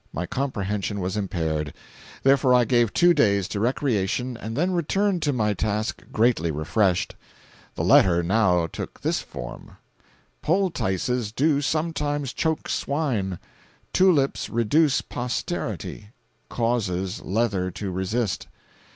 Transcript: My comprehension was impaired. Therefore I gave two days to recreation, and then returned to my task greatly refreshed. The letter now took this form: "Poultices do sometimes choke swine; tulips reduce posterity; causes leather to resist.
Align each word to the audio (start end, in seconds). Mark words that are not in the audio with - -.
My 0.11 0.25
comprehension 0.25 0.99
was 0.99 1.15
impaired. 1.15 1.75
Therefore 2.23 2.55
I 2.55 2.65
gave 2.65 2.91
two 2.91 3.13
days 3.13 3.47
to 3.49 3.59
recreation, 3.59 4.35
and 4.35 4.57
then 4.57 4.71
returned 4.71 5.21
to 5.21 5.31
my 5.31 5.53
task 5.53 6.01
greatly 6.11 6.49
refreshed. 6.49 7.13
The 7.75 7.83
letter 7.83 8.23
now 8.23 8.65
took 8.65 9.01
this 9.01 9.19
form: 9.19 9.77
"Poultices 10.41 11.31
do 11.31 11.61
sometimes 11.61 12.33
choke 12.33 12.67
swine; 12.67 13.37
tulips 13.93 14.49
reduce 14.49 15.01
posterity; 15.01 16.07
causes 16.49 17.21
leather 17.21 17.69
to 17.69 17.91
resist. 17.91 18.47